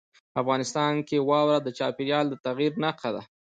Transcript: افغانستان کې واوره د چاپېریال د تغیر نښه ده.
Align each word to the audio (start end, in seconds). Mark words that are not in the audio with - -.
افغانستان 0.41 0.93
کې 1.07 1.17
واوره 1.29 1.57
د 1.63 1.67
چاپېریال 1.77 2.25
د 2.29 2.35
تغیر 2.45 2.73
نښه 2.83 3.09
ده. 3.15 3.21